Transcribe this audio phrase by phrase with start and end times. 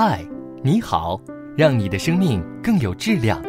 [0.00, 0.24] 嗨，
[0.62, 1.20] 你好，
[1.56, 3.42] 让你的生命更有质量。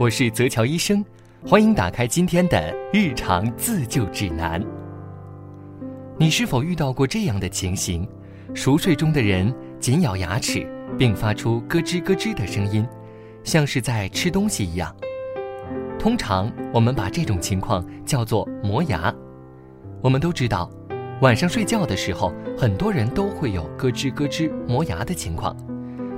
[0.00, 1.04] 我是泽乔医生，
[1.46, 4.60] 欢迎打开今天的日常自救指南。
[6.18, 8.04] 你是否遇到过这样的情形？
[8.52, 10.66] 熟睡中的人紧咬牙齿，
[10.98, 12.84] 并发出咯吱咯吱的声音，
[13.44, 14.92] 像是在吃东西一样。
[16.00, 19.14] 通常我们把这种情况叫做磨牙。
[20.02, 20.68] 我们都知道。
[21.20, 25.56] 晚上睡觉的时候，很多人都会有咯吱咯吱磨牙的情况，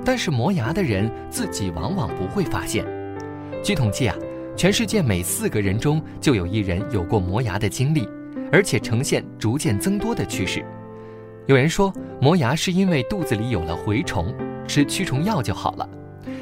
[0.05, 2.85] 但是磨牙的人自己往往不会发现。
[3.63, 4.15] 据统计啊，
[4.55, 8.07] 全世界每四个人中就有一人有过磨牙的经历，
[8.51, 10.63] 而且呈现逐渐增多的趋势。
[11.47, 14.33] 有人说磨牙是因为肚子里有了蛔虫，
[14.67, 15.89] 吃驱虫药就好了；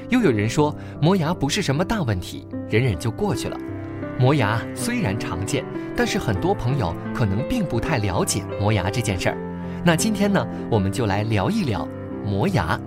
[0.09, 3.57] 又有人说磨牙不是什么大问题，忍忍就过去了。
[4.19, 5.63] 磨牙虽然常见，
[5.95, 9.37] 但是很多朋友可能并不太了解磨牙这件事儿。
[9.83, 11.87] 那今天呢，我们就来聊一聊
[12.25, 12.79] 磨牙。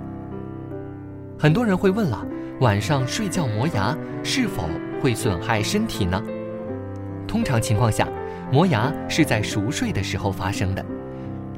[1.39, 2.27] 很多人会问了，
[2.61, 4.65] 晚上睡觉磨牙是否
[5.03, 6.23] 会损害身体呢？
[7.29, 8.09] 通常情况下，
[8.51, 10.83] 磨牙是在熟睡的时候发生的，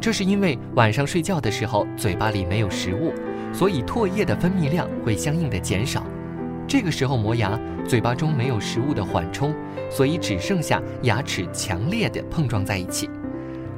[0.00, 3.12] 这是因为晚上睡觉的时候嘴巴里没有食物，
[3.52, 6.02] 所以唾液的分泌量会相应的减少。
[6.66, 9.54] 这个时候磨牙，嘴巴中没有食物的缓冲，
[9.88, 13.08] 所以只剩下牙齿强烈的碰撞在一起。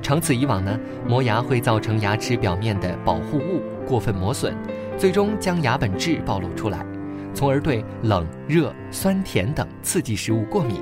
[0.00, 4.56] 长此以往呢，磨牙会造成牙齿表面的保护物过分磨损，
[5.00, 6.84] 最终将牙本质暴露出来，
[7.32, 10.76] 从而对冷、热、酸甜等刺激食物过敏。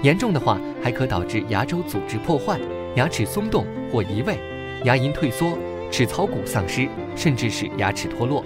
[0.00, 2.58] 严重的话，还可导致牙周组织破坏、
[2.96, 4.38] 牙齿松动或移位、
[4.84, 5.58] 牙龈退缩、
[5.90, 8.42] 齿槽骨丧失，甚至是牙齿脱落。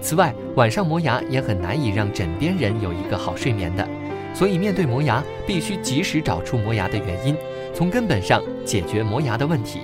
[0.00, 3.88] 此外，晚上磨牙也很难以让枕边人有一个好睡眠的，
[4.34, 7.36] 所以面对磨牙，必须及时找出磨牙的原因，
[7.72, 9.78] 从根本上解决磨牙的问题。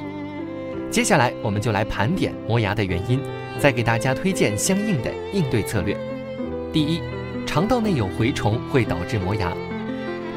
[0.91, 3.21] 接下来，我们就来盘点磨牙的原因，
[3.59, 5.97] 再给大家推荐相应的应对策略。
[6.73, 7.01] 第一，
[7.47, 9.53] 肠道内有蛔虫会导致磨牙。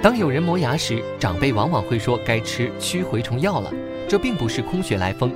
[0.01, 3.73] 当有人磨牙时，长辈往往会说该吃驱蛔虫药了，
[4.07, 5.31] 这并不是空穴来风，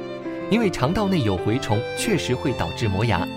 [0.49, 3.27] 因为肠道内有蛔虫确实会导致磨牙。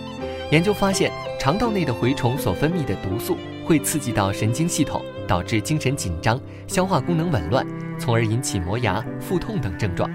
[0.51, 7.67] 研究发现，肠道内的蛔虫所分泌的毒素会刺激到神经系统，导致精神紧张、消化功能紊乱，
[7.99, 10.09] 从而引起磨牙、腹痛等症状。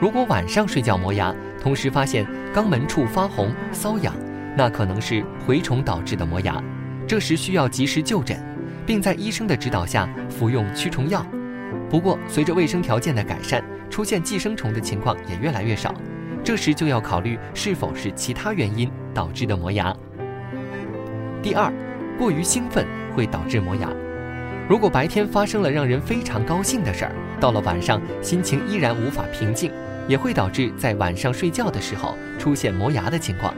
[0.00, 1.34] 如果晚上睡觉磨牙，
[1.66, 4.14] 同时发现肛门处发红、瘙痒，
[4.56, 6.62] 那可能是蛔虫导致的磨牙，
[7.08, 8.40] 这时需要及时就诊，
[8.86, 11.26] 并在医生的指导下服用驱虫药。
[11.90, 15.92] 不过，随着卫生条件的改善，出现寄生虫的情况也越来越少。
[16.44, 19.92] 这时就要考虑是否是其他原因导致的磨牙。
[21.42, 21.72] 第二，
[22.16, 23.90] 过于兴奋会导致磨牙。
[24.68, 29.72] 如果白天发生了让人非常高兴的事儿，到了晚上心情依然无法平静，
[30.08, 33.54] 也会导致在晚上睡觉的时候出现磨牙的情况。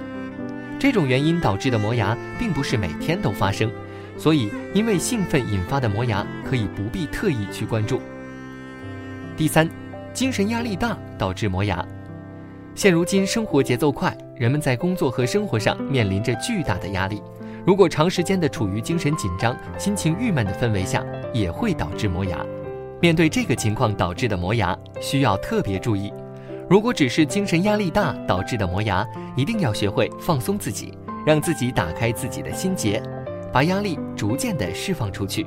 [0.79, 3.71] 这种原因导致的磨牙并不是每天都发生，
[4.17, 8.01] 所以因为兴奋引发的磨牙可以不必特意去关注。
[9.37, 9.69] 第三，
[10.13, 11.85] 精神压力大导致磨牙。
[12.75, 17.21] 现如今生活节奏快，人们在工作和生活上面临着巨大的压力。
[17.67, 21.05] 如果长时间的处于精神紧张、心情郁闷的氛围下，
[21.35, 22.39] 也会导致磨牙。
[23.01, 26.13] 面对这个情况导致的磨牙，需要特别注意。
[26.69, 30.93] 如果只是精神压力大导致的磨牙，一定要学会放松自己，
[31.25, 33.03] 让自己打开自己的心结，
[33.51, 35.47] 把压力逐渐的释放出去。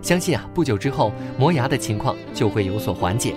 [0.00, 3.34] 相信啊，不久之后磨牙的情况就会有所缓解。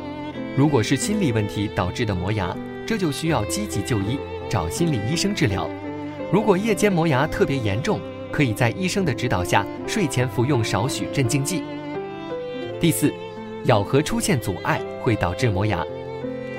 [0.56, 2.56] 如果是心理问题导致的磨牙，
[2.86, 4.18] 这就需要积极就医，
[4.50, 5.70] 找心理医生治疗。
[6.32, 8.00] 如果夜间磨牙特别严重，
[8.32, 11.62] 可以在医生的指导下睡前服用少许镇静剂。
[12.80, 13.14] 第四，
[13.66, 15.86] 咬合出现阻碍会导致磨牙。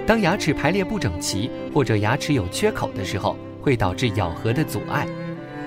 [0.09, 5.07] 当牙齿排列不整齐或者牙齿有缺口的时候，会导致咬合的阻碍。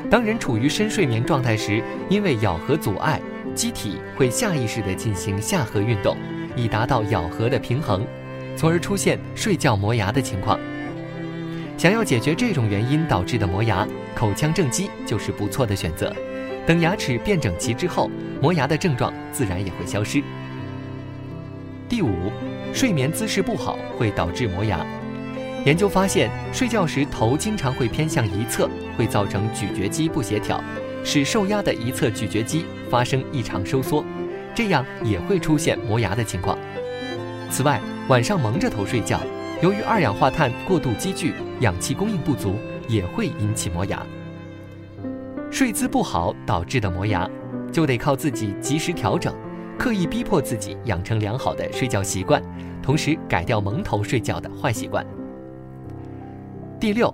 [0.10, 1.80] 当人处于深睡眠状态时，
[2.10, 3.22] 因为咬合阻碍，
[3.54, 6.18] 机体会下意识地进行下颌运动，
[6.56, 8.04] 以达到咬合的平衡。
[8.58, 10.60] 从而出现睡觉磨牙的情况。
[11.78, 16.12] 想要解决这种原因导致的磨牙，口腔正畸就是不错的选择。
[16.66, 18.10] 等牙齿变整齐之后，
[18.42, 20.20] 磨牙的症状自然也会消失。
[21.88, 22.32] 第五，
[22.74, 24.86] 睡眠姿势不好会导致磨牙。
[25.66, 30.60] 研究发现，睡觉时头经常会偏向一侧，会造成咀嚼肌不协调，
[31.04, 34.04] 使受压的一侧咀嚼肌发生异常收缩，
[34.56, 36.58] 这样也会出现磨牙的情况。
[37.52, 39.20] 此外，晚上蒙着头睡觉，
[39.62, 42.56] 由于二氧化碳过度积聚，氧气供应不足，
[42.88, 44.04] 也会引起磨牙。
[45.52, 47.30] 睡姿不好导致的磨牙，
[47.72, 49.36] 就得靠自己及时调整，
[49.78, 52.42] 刻意逼迫自己养成良好的睡觉习惯，
[52.82, 55.06] 同时改掉蒙头睡觉的坏习惯。
[56.80, 57.14] 第六，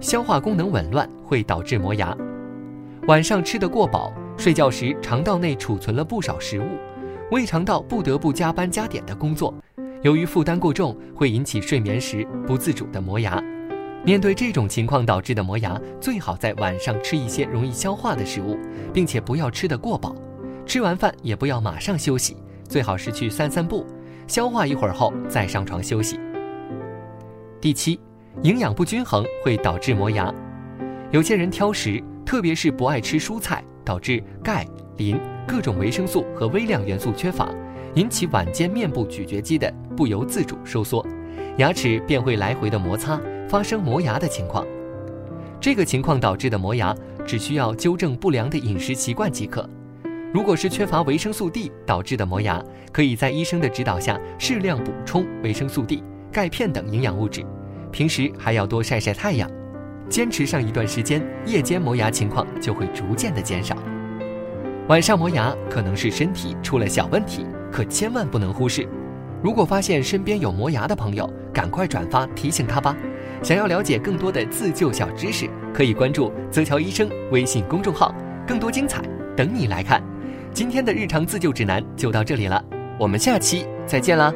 [0.00, 2.16] 消化功能紊乱会导致磨牙。
[3.06, 6.64] 晚上吃得过饱，睡觉时肠道内储存了不少食物，
[7.30, 9.52] 胃肠道不得不加班加点的工作，
[10.02, 13.42] 由于负担过重，会引起睡眠时不自主的磨牙。
[14.04, 18.58] 面对这种情况导致的磨牙，最好在晚上吃一些容易消化的食物，
[18.92, 20.14] 并且不要吃得过饱。
[20.66, 22.36] 吃完饭也不要马上休息，
[22.68, 23.86] 最好是去散散步，
[24.26, 26.18] 消化一会儿后再上床休息。
[27.60, 28.00] 第七，
[28.42, 30.32] 营养不均衡会导致磨牙。
[31.10, 34.66] 有些人挑食，特别是不爱吃蔬菜，导致钙、
[34.96, 37.48] 磷、各种维生素和微量元素缺乏，
[37.94, 41.06] 引起晚间面部咀嚼肌的不由自主收缩，
[41.58, 43.20] 牙齿便会来回的摩擦。
[43.46, 44.66] 发生磨牙的情况，
[45.60, 49.68] 这个情况导致的磨牙只需要纠正不良的饮食习惯即可。
[50.34, 52.60] 如果是缺乏维生素 D 导致的磨牙，
[52.90, 56.02] 可以在医生的指导下适量补充维生素 D、
[56.32, 57.46] 钙片等营养物质。
[57.92, 59.48] 平时还要多晒晒太阳，
[60.08, 63.76] 坚持上一段时间，夜间磨牙情况就会逐渐的减少。
[64.88, 68.88] 晚上磨牙可能是身体出了小问题，可千万不能忽视。
[69.40, 72.96] 如果发现身边有磨牙的朋友，赶快转发提醒他吧。
[73.40, 78.12] 想要了解更多的自救小知识，可以关注泽乔医生微信公众号，
[78.44, 79.00] 更多精彩
[79.36, 80.02] 等你来看。
[80.54, 82.64] 今天的日常自救指南就到这里了，
[82.96, 84.32] 我们下期再见啦。